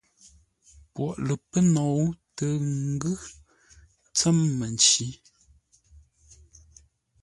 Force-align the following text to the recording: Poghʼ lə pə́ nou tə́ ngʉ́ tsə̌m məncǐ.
Poghʼ 0.93 1.17
lə 1.27 1.33
pə́ 1.49 1.61
nou 1.73 2.01
tə́ 2.37 2.51
ngʉ́ 2.95 3.15
tsə̌m 4.17 4.37
məncǐ. 4.57 5.07